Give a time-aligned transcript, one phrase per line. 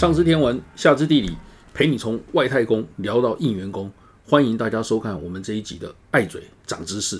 [0.00, 1.36] 上知天文，下知地理，
[1.74, 3.92] 陪你从外太空聊到应员工。
[4.24, 7.18] 欢迎大家收看我们这一集的《爱嘴长知识》。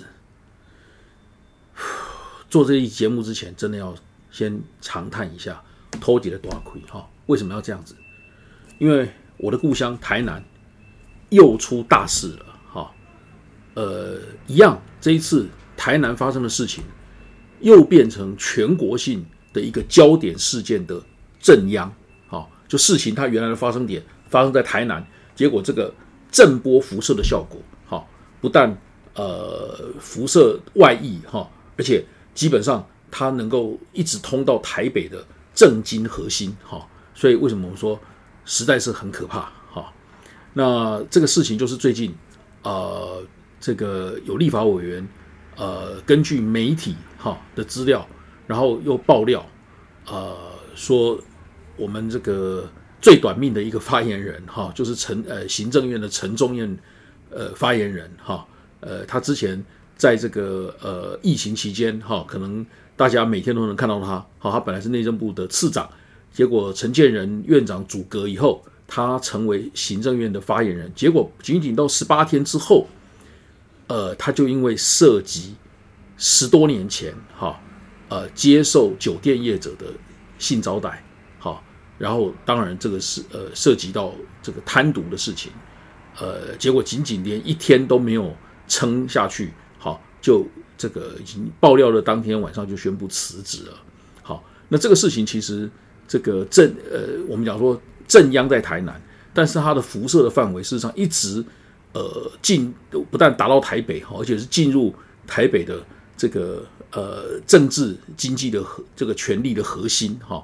[2.48, 3.95] 做这一节目之前，真的要
[4.30, 5.62] 先长叹一下
[6.01, 7.06] 偷姐的大亏哈！
[7.27, 7.95] 为什么要这样子？
[8.79, 10.42] 因为我的故乡台南
[11.28, 12.91] 又出大事了哈。
[13.74, 16.83] 呃，一样，这一次台南发生的事情
[17.60, 20.98] 又变成全国性的一个焦点事件的
[21.42, 21.95] 震央。
[22.70, 25.92] 就事情它原来的发生点发生在台南，结果这个
[26.30, 28.06] 震波辐射的效果，哈，
[28.41, 28.70] 不但
[29.15, 37.98] 呃辐射外溢哈，而且基本上它能够一直通到台北的正经核心哈，所以为什么我说
[38.45, 39.93] 实在是很可怕哈？
[40.55, 42.15] 那这个事情就是最近
[42.62, 43.21] 呃
[43.59, 45.09] 这个有立法委员
[45.57, 48.07] 呃根据媒体哈的资料，
[48.46, 49.45] 然后又爆料
[50.07, 50.37] 呃
[50.76, 51.21] 说。
[51.80, 52.68] 我们这个
[53.00, 56.78] 最短命的一个发言人哈， 就是陈呃行政院的陈中彦
[57.30, 58.46] 呃发言人哈，
[58.80, 59.64] 呃他之前
[59.96, 62.64] 在这个呃疫情期间哈，可能
[62.96, 65.88] 大家每天都能看到他，好，他本来是内政部的次长，
[66.31, 72.86] 结果陈建仁院长阻隔以后，他成为行政院的发言人，结果仅仅到十八天之后，
[73.86, 75.54] 呃他就因为涉及
[76.19, 77.58] 十多年前哈，
[78.08, 79.86] 呃接受酒店业者的
[80.38, 81.03] 性招待。
[82.00, 85.53] 然后，当然，这个是呃涉及到这个贪渎的事情，
[86.19, 88.34] 呃，结果仅仅连一天都没有
[88.66, 90.47] 撑下去，好，就
[90.78, 93.75] 这个已经爆料了，当天晚上就宣布辞职了。
[94.22, 95.70] 好，那这个事情其实
[96.09, 97.78] 这个镇呃，我们讲说
[98.09, 98.98] 镇央在台南，
[99.34, 101.44] 但是它的辐射的范围事实上一直
[101.92, 102.72] 呃进，
[103.10, 104.94] 不但达到台北哈，而且是进入
[105.26, 105.84] 台北的
[106.16, 110.42] 这个呃政治经济的核这个权力的核心哈。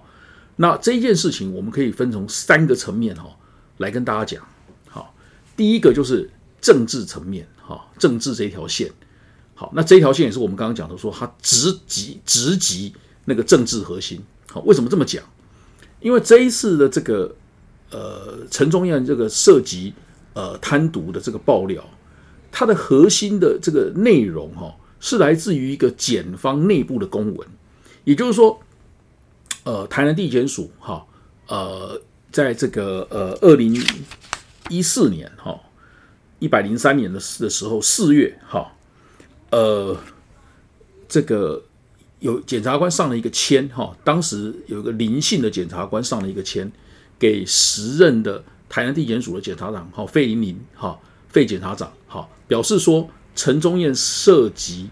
[0.59, 3.29] 那这一件事情，我们可以分从三个层面哈
[3.77, 4.43] 来跟大家讲。
[4.89, 5.15] 好，
[5.55, 6.31] 第一个就是
[6.63, 8.91] 政治层面哈，政治这条线。
[9.55, 12.95] 好，那这条线也是我们刚刚讲的，说它直击直击
[13.27, 14.19] 那个政治核心。
[14.51, 15.23] 好，为什么这么讲？
[16.01, 17.35] 因为这一次的这个
[17.91, 19.93] 呃陈忠燕这个涉及
[20.33, 21.85] 呃贪渎的这个爆料，
[22.51, 27.47] 它的核心的这个内容哈，是来自于一个检方内部的公文，
[28.05, 28.59] 也就是说。
[29.67, 31.05] 呃，台南地检署哈，
[31.49, 32.01] 呃，
[32.31, 33.75] 在这个呃二零
[34.69, 35.59] 一四年哈，
[36.39, 38.73] 一百零三年的的时候四月哈，
[39.51, 39.99] 呃，
[41.09, 41.61] 这个
[42.21, 46.71] 有检察官上了一个签哈，当时有一个林姓的检察官上了一个签，
[47.19, 50.97] 给时任的台南地检署的检察长哈费玲玲哈
[51.29, 54.89] 费检察长哈，表示说陈忠燕涉及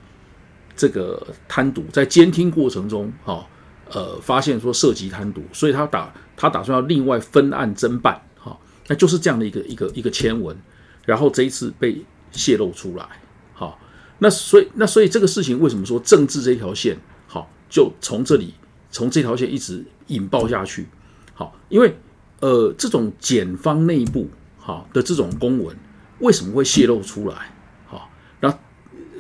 [0.77, 3.47] 这个贪渎，在监听过程中哈。
[3.95, 10.57] 呃，发现说涉及贪渎，所以他打他打算要另外分案侦办，哈，那就是这样的一个一个一个签文，
[11.05, 13.07] 然后这一次被泄露出来，
[13.53, 13.79] 好，
[14.19, 18.53] 那所以那所以这个事情为什么说政治这条线，好，就从这里
[18.91, 20.89] 从这条线一直引爆下去，
[21.33, 21.97] 好，因为
[22.41, 24.29] 呃这种检方内部
[24.59, 25.77] 好的这种公文
[26.19, 27.54] 为什么会泄露出来？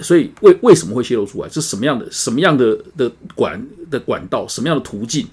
[0.04, 1.48] 所以为为什么会泄露出来？
[1.48, 5.26] 是什么样的什么样的的管的管道，什么样的途径，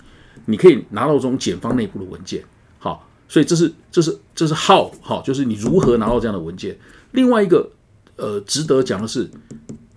[0.45, 2.41] 你可以拿到这种检方内部的文件？
[2.79, 6.75] 好，所以这是这是这是 how 好，就是你如何拿到这样的文件。
[7.11, 7.69] 另外一个
[8.15, 9.29] 呃值得讲的是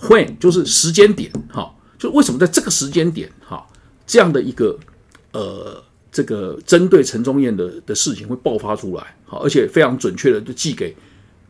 [0.01, 3.65] when，就是时间点，哈，就为什么在这个时间点，哈，
[4.07, 4.77] 这样的一个
[5.33, 10.95] 呃这个针对陈忠燕的的事情会爆发出来，好，而且非常准确的就寄给。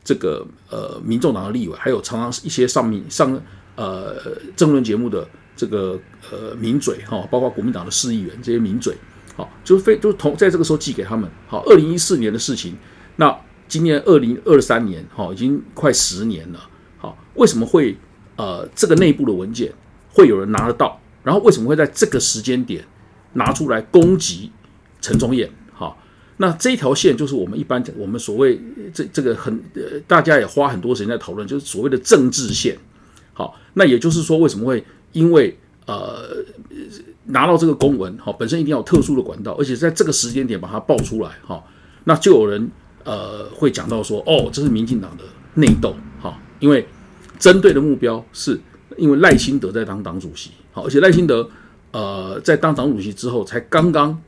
[0.05, 3.41] 这个呃，民众党的立委，还有常常一些上面上
[3.75, 4.17] 呃
[4.55, 5.27] 政论节目的
[5.57, 5.99] 这个
[6.31, 8.95] 呃名嘴哈，包括国民党的市议员这些名嘴，
[9.35, 11.29] 好，就是非就是同在这个时候寄给他们。
[11.49, 12.77] 好，二零一四年的事情，
[13.17, 13.35] 那
[13.67, 16.61] 今年二零二三年，哈，已经快十年了。
[16.99, 17.97] 好，为什么会
[18.37, 19.73] 呃这个内部的文件
[20.13, 21.01] 会有人拿得到？
[21.23, 22.85] 然后为什么会在这个时间点
[23.33, 24.53] 拿出来攻击
[25.01, 25.51] 陈忠燕？
[26.37, 28.61] 那这一条线就是我们一般讲，我们所谓
[28.93, 32.77] 这这个很呃，大家也花很多时间在讨论，就是所谓的政治线。
[33.33, 36.45] 好，那也就是说，为什么会因为呃
[37.27, 41.63] 拿到这个公文，好，本身一定要有特殊的管道，而且在这个时间点把它爆出来，哈，
[42.03, 42.69] 那就有人
[43.05, 45.23] 呃会讲到说，哦，这是民进党的
[45.55, 46.85] 内斗，哈，因为
[47.39, 48.61] 针对的目标是
[48.97, 51.49] 因为赖清德在当党主席，好，而且赖清德
[51.93, 54.21] 呃在当党主席之后才刚刚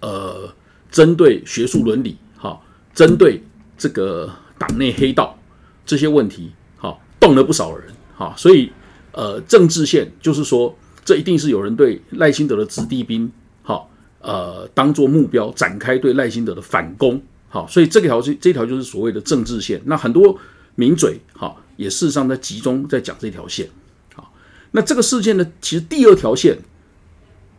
[0.00, 0.48] 呃。
[0.90, 2.58] 针对学术伦理，哈，
[2.94, 3.42] 针对
[3.76, 5.38] 这个党内黑道
[5.84, 8.70] 这些问题，哈，动了不少人，哈，所以，
[9.12, 13.30] 呃，政治线就是说，这一定是有人对赖清德的子弟兵，
[13.62, 13.84] 哈，
[14.20, 17.20] 呃当做目标展开对赖清德的反攻。
[17.50, 19.80] 好，所以这条这这条就是所谓的政治线。
[19.86, 20.38] 那很多
[20.74, 23.68] 名嘴好也事实上在集中在讲这条线。
[24.14, 24.32] 好，
[24.72, 26.58] 那这个事件呢，其实第二条线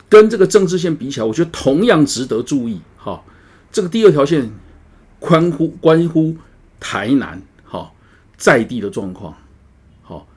[0.07, 2.79] 跟这个政治线比起来，我觉得同样值得注意。
[2.99, 3.25] 好，
[3.71, 4.51] 这个第二条线
[5.19, 6.35] 关乎关乎
[6.79, 7.95] 台南好
[8.37, 9.33] 在地的状况。
[10.03, 10.27] 好，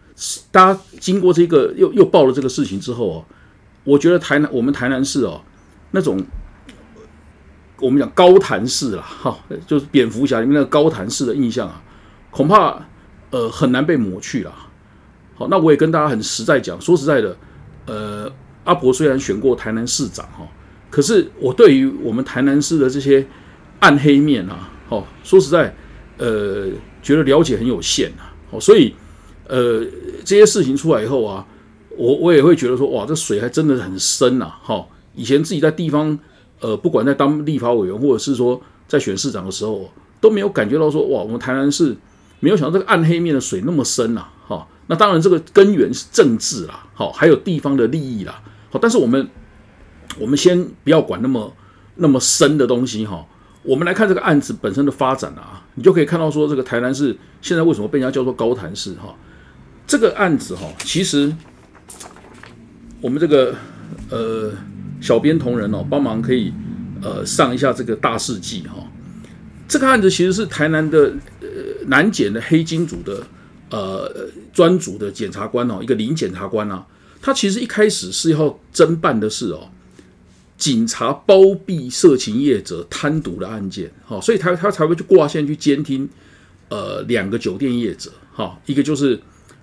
[0.51, 3.25] 大家经过这个又又报了这个事情之后哦，
[3.85, 5.43] 我觉得台南我们台南市哦
[5.91, 6.25] 那种。
[7.81, 9.37] 我们讲高谭市啦，哈，
[9.67, 11.83] 就是蝙蝠侠里面那个高谭市的印象啊，
[12.31, 12.81] 恐怕
[13.31, 14.55] 呃很难被抹去了。
[15.35, 17.37] 好，那我也跟大家很实在讲，说实在的，
[17.87, 18.33] 呃，
[18.63, 20.47] 阿伯虽然选过台南市长哈，
[20.93, 23.27] 可是我对于我们台南市的这些
[23.81, 25.75] 暗黑面啊，好，说实在，
[26.19, 26.69] 呃，
[27.03, 28.31] 觉得了解很有限啊。
[28.51, 28.95] 好，所以
[29.49, 29.83] 呃
[30.25, 31.45] 这些事情出来以后啊，
[31.97, 34.53] 我我也会觉得说，哇，这水还真的很深呐。
[34.63, 36.17] 好，以前自己在地方。
[36.65, 39.91] 呃，不管在当立法委员，或者是说在选市长的时候，
[40.21, 41.93] 都没有感觉到说，哇，我们台南市
[42.39, 44.65] 没有想到这个暗黑面的水那么深呐，哈。
[44.87, 48.41] 那当然，这个根源是政治啦，好，还有地方的利益啦，
[48.71, 48.79] 好。
[48.81, 49.29] 但是我们，
[50.23, 51.53] 我们先不要管那么
[51.97, 53.27] 那么深的东西哈。
[53.63, 59.15] 我们来看这个案子本身的发展啊，你就可以看到说，这个台南市现在为什么被人家叫做高潭市哈？
[59.87, 61.33] 这个案子哈，其实
[63.01, 63.55] 我们这个
[64.11, 64.53] 呃。
[65.03, 66.55] 小编同仁哦，帮忙可以
[67.03, 68.75] 呃上一下这个大事记哈。
[69.67, 71.49] 这个案子其实是台南的呃
[71.89, 73.21] 南检的黑金组的
[73.71, 74.09] 呃
[74.53, 76.87] 专组的检察官哦，一个林检察官啊，
[77.21, 79.69] 他其实一开始是要侦办的是哦，
[80.63, 86.09] 警察包庇色情业者贪渎的案件哈，所以他他才会去挂线去监听
[86.69, 89.21] 呃两个酒店业者哈，一个就是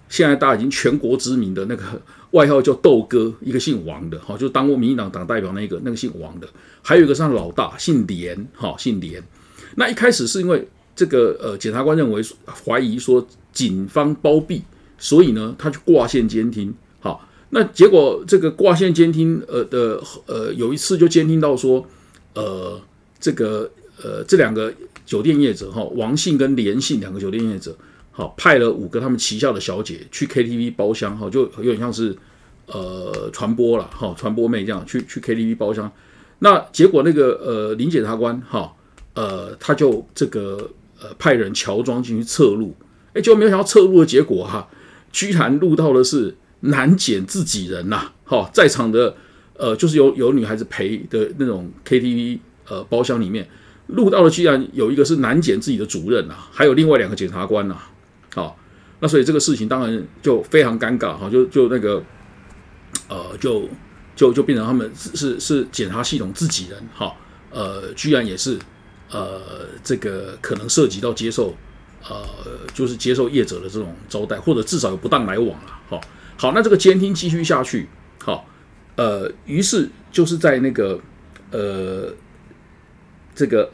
[0.10, 1.84] 现在大家已经全国知名的那个。
[2.32, 6.48] 外号叫豆哥，一个姓王的，哈，就当过民进党党代表那个，那个姓王的，
[6.84, 9.24] 还有一个是他老大，姓连，哈，姓连。
[9.76, 12.22] 那一开始是因为这个呃，检察官认为
[12.64, 14.62] 怀疑说警方包庇，
[15.00, 16.72] 所以呢，他去挂线监听，
[17.52, 21.86] 那结果这个挂线监听，呃的呃，有一次就监听到说，
[22.34, 22.80] 呃，
[23.20, 23.70] 这个
[24.04, 24.74] 呃，这两个
[25.06, 27.76] 酒店业者，哈，王姓跟连姓两个酒店业者。
[28.12, 32.14] 好，派了五个他们旗下的小姐去 KTV 包厢，哈，就有点像是
[32.66, 35.90] 呃传播了，哈，传播妹这样去去 KTV 包厢。
[36.40, 38.74] 那结果那个呃林检察官，哈，
[39.14, 40.70] 呃他就这个
[41.02, 42.76] 呃派人乔装进去测录，
[43.14, 44.68] 哎，结果没有想到测录的结果哈，
[45.14, 49.16] 居然录到的是难检自己人呐，哈，在场的
[49.56, 53.48] 呃就是有有女孩子陪的那种 KTV 呃包厢里面
[53.88, 57.78] 录到的，居然有一个是难检自己的主任呐，还有另外两个检察官呐。
[58.34, 58.58] 好，
[59.00, 62.04] 那所以这个事情当然就非常尴尬哈，就就那个，
[63.08, 63.68] 呃，就
[64.16, 67.16] 就就变成他们是是是检察系统自己人哈，
[67.50, 68.60] 呃，居然也是
[69.10, 69.42] 呃
[69.84, 71.56] 这个可能涉及到接受
[72.08, 72.24] 呃
[72.74, 75.80] 就是接受业者的这种招待，或者至少有不当来往了。
[75.90, 76.00] 好，
[76.42, 77.90] 好，那这个监听继续下去，
[78.24, 78.48] 好，
[78.96, 80.98] 呃，于是就是在那个
[81.52, 82.14] 呃
[83.36, 83.70] 这个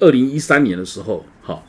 [0.00, 1.24] 二零一三年的时候。
[1.40, 1.64] 好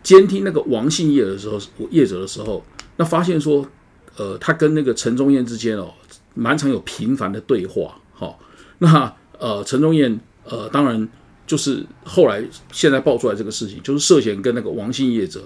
[0.00, 1.58] 监听那个王姓业的时候，
[1.90, 2.64] 业者的时候，
[2.96, 3.68] 那发现说，
[4.16, 5.92] 呃，他跟那个陈忠燕之间哦，
[6.34, 8.00] 蛮常有频繁的对话。
[8.14, 8.38] 好，
[8.78, 11.06] 那呃，陈忠燕呃，当然
[11.46, 15.42] 就是后来现在爆出来这个事情，就是涉嫌跟那个王姓业者，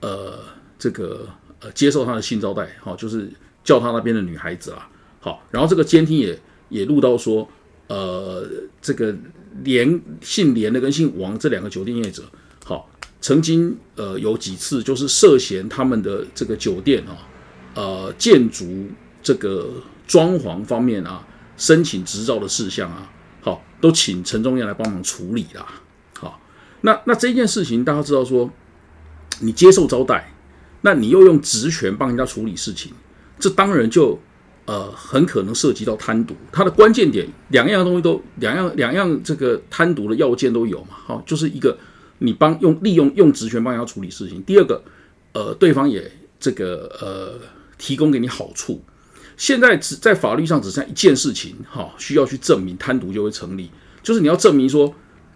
[0.00, 0.40] 呃，
[0.78, 1.26] 这个
[1.60, 3.30] 呃接受他的性招待，好，就是
[3.66, 4.88] 叫他那边的女孩子啊，
[5.20, 7.46] 好，然后这个监听也也录到说，
[7.88, 8.48] 呃，
[8.80, 9.14] 这个
[9.62, 12.22] 连姓连的跟姓王这两个酒店业者，
[12.64, 12.88] 好。
[13.18, 17.26] 曾经呃有几次就是涉嫌他们的这个酒店啊，
[17.74, 18.86] 呃建筑
[19.20, 19.68] 这个
[20.06, 25.66] 装潢方面啊，申请执照的事项啊，好都请陈忠燕来帮忙处理啦。
[26.16, 26.40] 好，
[26.82, 28.48] 那那这件事情大家知道说，
[29.40, 30.32] 你接受招待，
[30.82, 32.92] 那你又用职权帮人家处理事情，
[33.38, 34.18] 这当然就
[34.64, 36.32] 呃很可能涉及到贪渎。
[36.52, 40.90] 它的关键点两样东西都两样两样这个贪渎的要件都有嘛。
[40.90, 41.76] 好，就是一个。
[42.18, 44.42] 你帮用利用用职权帮人家处理事情。
[44.44, 44.82] 第二个，
[45.34, 47.38] 呃，对方也这个呃
[47.76, 48.82] 提供给你好处。
[49.36, 53.70] 现在只在法律上只剩一件事情，哈，需要去证明贪渎就会成立，
[54.02, 54.90] 就是你要证明说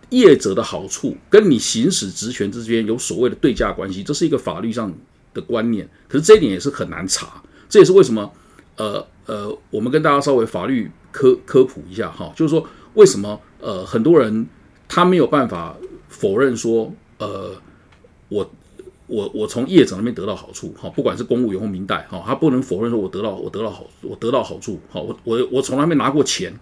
[0.08, 4.90] 业者的好处跟你行使职权之间有所谓的对价关系，这是一个法律上
[5.34, 5.86] 的观念。
[6.08, 8.30] 可是这一点也是很难查，这也是为什么
[8.76, 14.46] 呃呃，我们跟大家稍微法律科科普一下哈，就是说为什么呃很多人
[14.86, 15.74] 他没有办法。
[16.12, 17.52] 否认说，呃，
[18.28, 18.50] 我
[19.06, 26.52] 我我从业者那边得到好处，哈，不管是公务员或民代，哈，他不能否认说我得到我得到好我得到好处，好，我我我从来没拿过钱，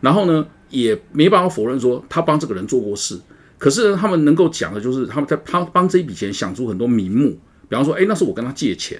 [0.00, 3.20] 然后呢，也没办法否认说他帮这个人做过事。
[3.58, 8.98] 可是，他们能够讲的就是他们在他帮这一笔钱想出很多名目，比方说，哎，那是我跟他借钱，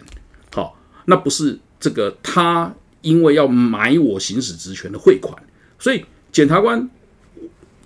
[0.54, 5.36] 好，那不是这个他因为要买我行使职权的汇款，
[5.78, 6.88] 所以检察官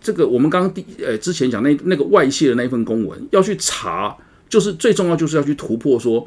[0.00, 4.16] 这个我们刚刚第呃之前讲那那个外泄的那一份公文要去查，
[4.48, 6.26] 就是最重要就是要去突破说，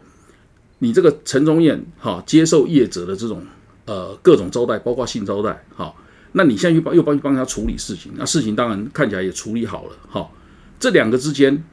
[0.80, 3.44] 你这个陈忠燕哈接受业者的这种
[3.86, 5.94] 呃各种招待，包括性招待，哈。
[6.36, 10.30] 那你现在又帮又帮帮他处理事情，那事情当然看起来也处理好了，哈。
[10.80, 11.64] 这两个之间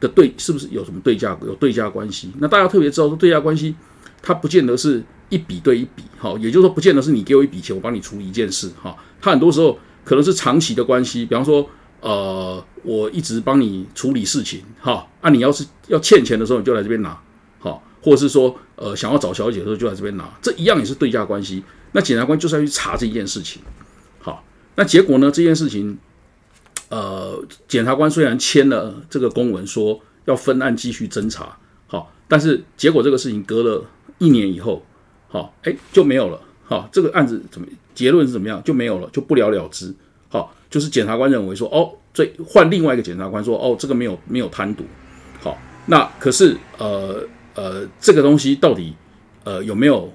[0.00, 2.30] 的对是不是有什么对价有对价关系？
[2.38, 3.74] 那大家特别知道说对价关系，
[4.22, 8.96] 它不见得是一笔对一笔，哈，也就是说不见得是你给我一笔钱，我帮你处理一件事，哈。
[9.20, 11.68] 它很多时候可能是长期的关系，比方说，
[12.00, 17.20] 呃，我一直帮你处理事情，哈，啊，你要是要欠钱的时候，你就来这边拿，
[17.58, 21.62] 好，或者是说，呃，想要找小姐的时候就来这边拿，这一样也是对价关系。
[21.92, 23.60] 那检察官就是要去查这一件事情。
[24.18, 25.30] 好那结果呢？
[25.30, 25.98] 这件事情，
[26.88, 33.84] 呃，检察官虽然签了这个公文，说要分案继续侦查，好，但是结果这个事情隔了
[34.22, 34.82] 一年以后，
[35.28, 38.62] 好，哎，就没有了，好，这个案子怎么结论是怎么样？
[38.62, 39.94] 就没有了，就不了了之，
[40.28, 44.82] 好，就是检察官认为说，哦，最换另外一个检察官说，哦，这个没有没有贪渎，
[45.40, 48.94] 好，那可是呃呃，这个东西到底
[49.44, 50.12] 呃有没有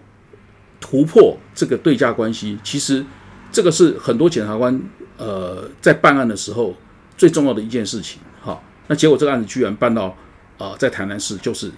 [0.79, 2.57] 突破这个对价关系？
[2.63, 3.05] 其实。
[3.49, 4.77] 这个是很多检察官
[5.15, 6.75] 呃在办案的时候
[7.17, 8.61] 最重要的一件事情，好。
[8.87, 10.13] 那结果这个案子居然办到
[10.57, 11.71] 啊，在台南市就是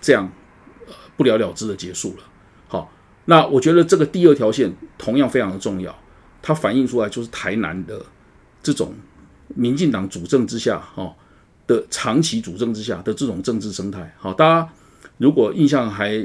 [0.00, 0.26] 这样
[1.16, 2.24] 不了了之的结束了，
[2.68, 2.92] 好。
[3.26, 5.96] 那我觉得这个第二条线同样非常的重要，
[6.42, 8.04] 它反映出来就是台南的
[8.62, 8.92] 这种
[9.48, 11.14] 民进党主政之下哈
[11.66, 14.14] 的长期主政之下的这种政治生态。
[14.18, 14.72] 好，大家
[15.18, 16.16] 如果印象还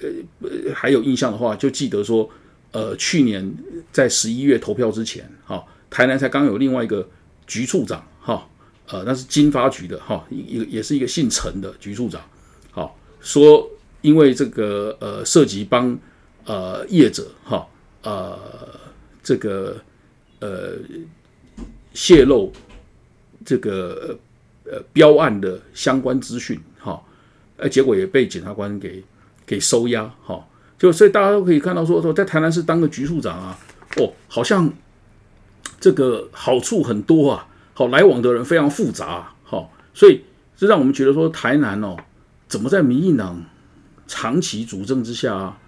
[0.00, 2.30] 呃还有印象的话，就记得说。
[2.74, 3.54] 呃，去年
[3.92, 7.08] 在十一月投票之前，哈，台南才刚有另外一个
[7.46, 8.44] 局处长，哈，
[8.88, 12.20] 呃，那是经发局的，哈，也也是一个姓陈的局处长，
[12.72, 13.70] 好，说
[14.04, 15.98] 因为这个呃涉及帮
[16.44, 17.66] 呃业者，哈，
[18.02, 18.38] 呃
[19.22, 19.78] 这个
[20.40, 20.74] 呃
[21.94, 22.52] 泄露
[23.46, 24.14] 这个
[24.66, 27.02] 呃标案的相关资讯，哈，
[27.56, 29.02] 呃，结果也被检察官给
[29.46, 30.46] 给收押，哈。
[30.76, 33.58] 就所以大家都可以看到，说说在台南市当个局处长啊，
[33.96, 34.70] 哦，好像
[35.80, 40.22] 这个好处很多啊，好来往的人非常复杂，好，所以
[40.58, 41.96] 这让我们觉得说台南哦，
[42.48, 43.42] 怎么在民进党
[44.14, 45.58] 长期主政之下啊，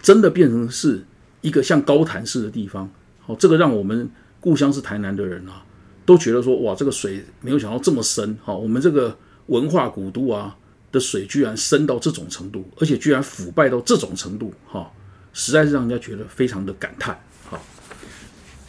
[0.00, 1.04] 真的变成是
[1.42, 4.10] 一个像高潭似的地方，好，这个让我们
[4.40, 5.62] 故乡是台南的人啊，
[6.06, 9.14] 都觉得说哇，这个水没有想到这么深，好，我们这个
[9.48, 10.56] 文化古都啊。
[10.94, 14.88] 的水居然深到这种程度，而且居然腐败到这种程度，哈，
[15.32, 17.18] 实在是让人家觉得非常的感叹，
[17.50, 17.58] 哈。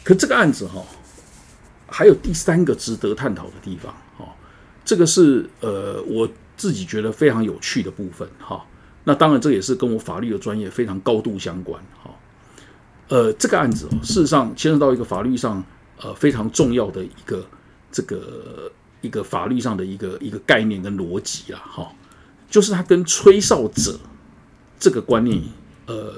[0.04, 0.84] 可这个案子哈，
[1.86, 4.26] 还有第三个值得探讨的地方，哈，
[4.84, 8.66] 这个是呃我自己觉得非常有趣的部分，哈。
[9.06, 12.12] 那当然这也是跟我法律的专业非常高度相关，哈。
[13.08, 15.64] 呃，这个案子哦事实上牵涉到一个法律上
[16.02, 17.46] 呃非常重要的一个
[17.92, 18.72] 这个
[19.02, 21.92] 一个法律上的一个一个概念跟逻辑啊，哈。
[22.48, 24.00] 就是他跟吹哨者
[24.80, 25.42] 这个观念，
[25.88, 26.14] 呃，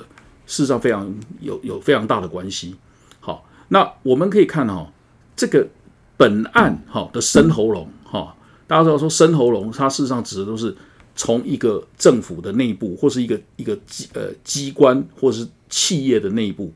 [0.45, 2.75] 事实上非常有有非常大的关系。
[3.19, 4.91] 好，那我们可以看哈，
[5.35, 5.67] 这个
[6.15, 8.35] 本案哈的生喉咙哈，
[8.67, 10.75] 大家知道说生喉咙，它事实上指的都是
[11.17, 16.71] 从一个政府的内部，或是一个一个机呃机关，或是企业的内部，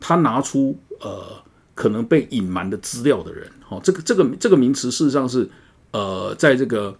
[0.00, 1.22] 他拿出呃
[1.74, 3.46] 可能被隐瞒的资料的人。
[3.60, 5.46] 好，这个这个这个名词事实上是
[5.90, 6.96] 呃在这个。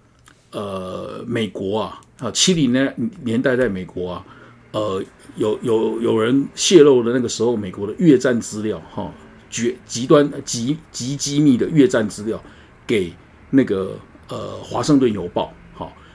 [0.52, 2.92] 呃，美国啊，啊，七零年
[3.22, 4.26] 年代在美国啊，
[4.72, 5.00] 呃，
[5.36, 9.14] 有有有人泄露的那个时候美国的越战资料，哈，
[9.48, 12.42] 绝极端极极机密的越战资料
[12.84, 13.12] 给
[13.50, 13.96] 那个
[14.28, 15.54] 呃华盛顿邮报，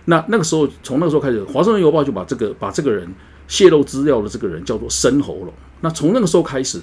[0.06, 3.08] 那那个时候从那个时候开始，华盛顿邮报就把这个把这个人
[3.48, 5.54] 泄露资料的这个人叫做深喉咙。
[5.82, 6.82] 那从那个时候开始，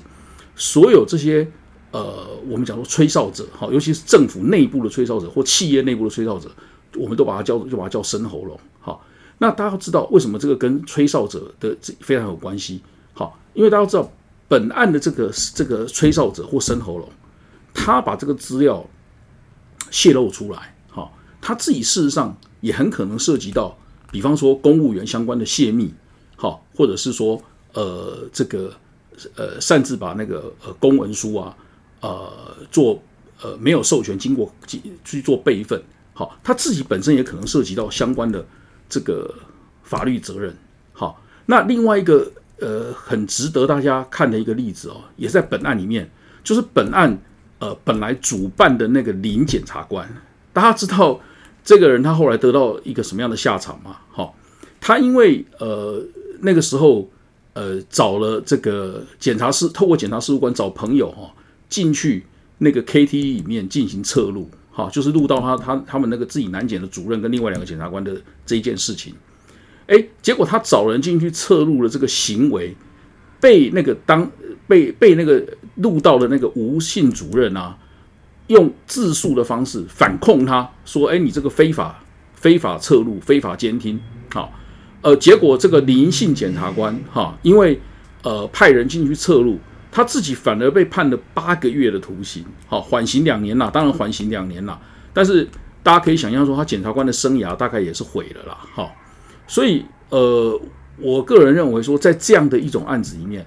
[0.55, 1.47] 所有这些
[1.91, 6.51] 呃我们讲说吹哨者，哈，尤其是政府内部的吹哨者或企业内部的吹哨者。
[6.95, 8.61] 我们都把它叫，就把它叫生喉咙。
[8.79, 9.03] 好，
[9.39, 12.83] 那大家要知道为什么这个跟吹哨者的这非常有关系？
[13.15, 14.13] 好，因为大家知道
[14.47, 17.09] 本案的这个这个吹哨者或生喉咙，
[17.73, 18.85] 他把这个资料
[19.91, 23.77] 泄露出来，好，他自己事实上也很可能涉及到，
[24.11, 25.93] 比方说公务员相关的泄密，
[26.37, 27.39] 好，或者是说
[27.75, 28.73] 呃这个
[29.37, 31.55] 呃擅自把那个呃公文书啊
[32.01, 32.33] 呃
[32.71, 33.03] 做
[33.43, 34.51] 呃没有授权经过
[35.05, 35.83] 去做备份。
[36.15, 38.45] 好，他自己本身也可能涉及到相关的
[38.89, 39.35] 这个
[39.83, 40.55] 法律责任。
[40.93, 46.09] 好，那另外一个呃很值得大家看的一个例子哦，也在本案里面，
[46.45, 47.19] 就是本案
[47.59, 50.07] 呃本来主办的那个林检察官，
[50.53, 51.19] 大家知道
[51.65, 53.97] 这个人他后来得到一个什么样的下场嘛？
[54.11, 54.37] 好，
[54.81, 56.03] 他因为呃
[56.41, 57.09] 那个时候
[57.53, 61.33] 呃找了这个检察室，透过检察事务官找朋友哈
[61.69, 62.25] 进去
[62.59, 69.15] 那个 K T 里面进行测录，哈，就是录到他他他们那个自己南检的主任跟另外两个检察官的这一件事情。
[69.87, 72.75] 哎，结果他找人进去测录了这个行为，
[73.41, 74.31] 被那个当
[74.67, 75.45] 被被那个
[75.77, 77.77] 录到的那个吴姓主任啊，
[78.53, 82.03] 用自诉的方式反控他说：“哎，你这个非法
[82.35, 84.01] 非法测录、非法监听。”
[84.33, 84.53] 好，
[85.01, 87.81] 呃，结果这个林姓检察官哈，因为
[88.23, 89.59] 呃派人进去测录，
[89.91, 94.81] 他自己反而被判了八个月的徒刑，好，缓刑两年啦，当然缓刑两年啦，
[95.13, 95.49] 但是
[95.83, 98.89] 大家可以想象说，他检察官的生涯大概也是毁了啦，哈。
[99.49, 100.59] 所以，呃，
[100.97, 103.45] 我个人认为说，在这样的一种案子里面，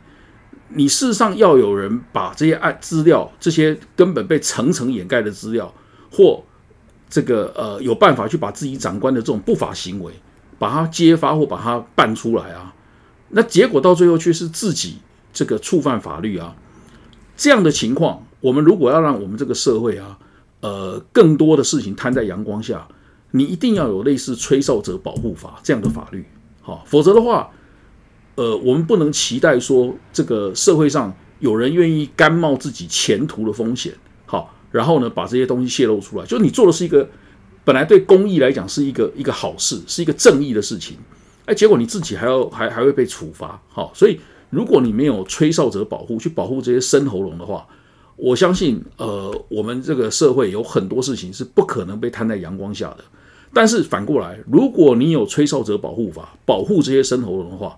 [0.69, 5.73] 你事实上要有人把这些案资料、这些根本被层层掩盖的资料，
[6.11, 6.43] 或
[7.09, 10.11] 这个呃有办法去把自己长官的这种不法行为，
[10.57, 12.73] 把它揭发或把它办出来啊，
[13.29, 14.97] 那结果到最后却是自己
[15.31, 16.55] 这个触犯法律啊，
[17.37, 20.17] 这样的情况，我们如果要让我们这个社会啊，
[20.61, 22.87] 呃，更多的事情摊在阳光下。
[23.31, 26.25] 你一定要有类似吹哨者保护法这样的法律，
[26.61, 27.49] 好，否则的话，
[28.35, 33.93] 呃，我们不能期待说这个社会上有人愿意甘冒自己前途的风险，
[34.25, 37.07] 好，然后呢把这些东西泄露出来，就你做的是一个
[37.63, 40.97] 本来对公益来讲是一个一个好事，是一个正义的事情，
[41.45, 47.67] 哎，结果你自己还要还还会被处罚，好，所以如果你没有吹哨者保护去保护这些生喉咙的话，
[48.17, 53.03] 我相信，呃，我们这个社会有很多事情是不可能被摊在阳光下的。
[53.53, 57.77] 但是反过来，如果你有吹哨者保护法保护这些生喉咙的话，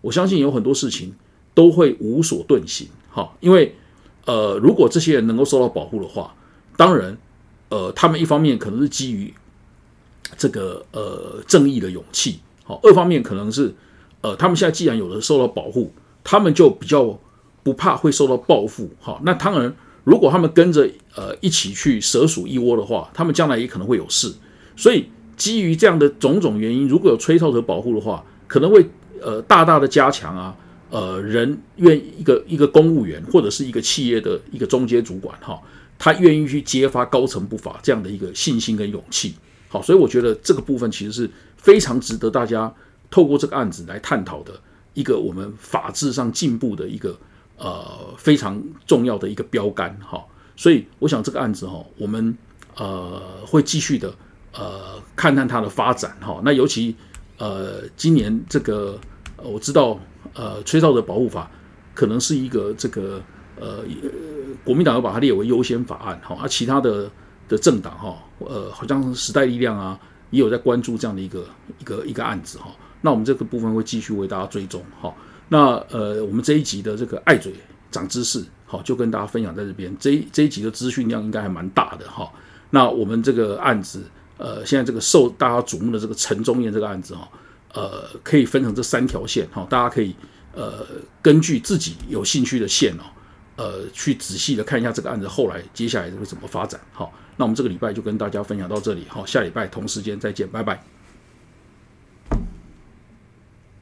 [0.00, 1.14] 我相信有很多事情
[1.54, 2.88] 都会无所遁形。
[3.10, 3.74] 哈，因为
[4.26, 6.34] 呃，如果这些人能够受到保护的话，
[6.76, 7.16] 当然，
[7.68, 9.32] 呃，他们一方面可能是基于
[10.36, 13.74] 这个呃正义的勇气，好，二方面可能是
[14.20, 17.18] 呃，他们现在既然有了受到保护，他们就比较
[17.62, 18.90] 不怕会受到报复。
[19.00, 24.32] 好，那当然，如果他们跟着呃一起去蛇鼠一窝的话，他们将来也可能会有事，
[24.76, 25.08] 所以。
[25.38, 28.84] 基于这样的种种原因，如果有吹哨者保护的话，可能会
[29.22, 30.56] 呃大大的加强啊，
[30.90, 35.60] 呃人愿一个一个公务员或者是一个企业的一个中阶主管哈，
[35.98, 39.34] 他愿意去揭发高层不法这样的一个信心跟勇气。
[39.68, 42.72] 好，所以我觉得这个部分其实是非常值得大家
[43.10, 44.52] 透过这个案子来探讨的
[44.94, 47.16] 一个我们法治上进步的一个
[47.56, 50.24] 呃非常重要的一个标杆哈。
[50.56, 52.36] 所以我想这个案子哈，我们
[52.76, 54.14] 呃会继续的。
[54.50, 56.40] 呃，看看它的发展哈。
[56.42, 56.96] 那尤其
[57.36, 58.98] 呃，今年这个
[59.42, 59.98] 我知道，
[60.34, 61.50] 呃，吹哨的保护法
[61.94, 63.20] 可能是一个这个
[63.60, 63.84] 呃，
[64.64, 66.36] 国民党要把它列为优先法案哈。
[66.40, 67.10] 而其他的
[67.48, 69.98] 的政党哈，呃，好像时代力量啊，
[70.30, 71.44] 也有在关注这样的一个
[71.78, 72.70] 一个一个案子哈。
[73.00, 75.14] 那我们这个部分会继续为大家追踪哈。
[75.48, 77.52] 那呃，我们这一集的这个爱嘴
[77.90, 79.96] 长知识，好，就跟大家分享在这边。
[79.98, 82.30] 这这一集的资讯量应该还蛮大的哈。
[82.70, 84.02] 那我们这个案子。
[84.40, 87.28] 呃，现在这个受大家瞩目的这个陈忠燕这个案子哈，
[87.78, 90.12] 呃，可以分成这三条线哈，大家可以
[90.52, 90.84] 呃
[91.22, 93.04] 根据自己有兴趣的线哦，
[93.54, 100.97] 呃，去仔细的看一下这个案子后来接下来会怎么发展好，那我们这个礼拜就跟大家分享到这里好，下礼拜同时间再见，拜拜。